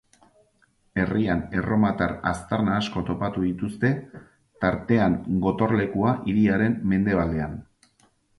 [1.01, 3.93] Herrian erromatar aztarna asko topatu dituzte,
[4.65, 7.57] tartean gotorlekua hiriaren mendebaldean.